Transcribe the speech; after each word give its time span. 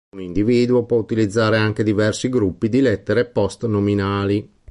Un 0.15 0.19
individuo 0.23 0.87
può 0.87 0.97
utilizzare 0.97 1.57
anche 1.57 1.83
diversi 1.83 2.27
gruppi 2.27 2.69
di 2.69 2.81
lettere 2.81 3.27
post-nominali. 3.27 4.51